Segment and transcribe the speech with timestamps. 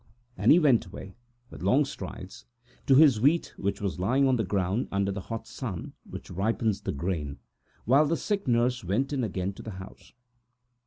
[0.35, 1.13] And he went away,
[1.51, 2.45] with long strides,
[2.87, 6.81] to his wheat, which was lying on the ground under the hot sun which ripens
[6.81, 7.37] the grain,
[7.85, 10.13] while the sick nurse returned to the house.